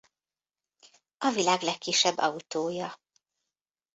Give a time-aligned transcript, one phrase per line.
[1.17, 2.99] A világ legkisebb autója.